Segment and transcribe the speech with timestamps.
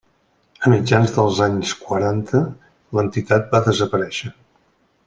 [0.67, 2.43] A mitjans dels anys quaranta,
[2.99, 4.35] l'entitat va desaparèixer.